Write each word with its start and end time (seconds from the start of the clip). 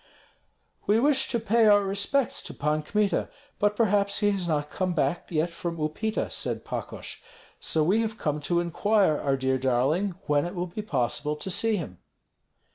"We 0.87 0.99
wish 0.99 1.27
to 1.29 1.39
pay 1.39 1.67
our 1.67 1.83
respects 1.83 2.41
to 2.43 2.55
Pan 2.55 2.81
Kmita, 2.81 3.29
but 3.59 3.75
perhaps 3.75 4.17
he 4.21 4.31
has 4.31 4.47
not 4.47 4.71
come 4.71 4.95
back 4.95 5.29
yet 5.29 5.51
from 5.51 5.77
Upita," 5.79 6.31
said 6.31 6.65
Pakosh; 6.65 7.21
"so 7.59 7.83
we 7.83 8.01
have 8.01 8.17
come 8.17 8.39
to 8.39 8.59
inquire, 8.61 9.19
our 9.19 9.37
dear 9.37 9.59
darling, 9.59 10.15
when 10.25 10.43
it 10.47 10.55
will 10.55 10.65
be 10.65 10.81
possible 10.81 11.35
to 11.35 11.51
see 11.51 11.75
him." 11.75 11.99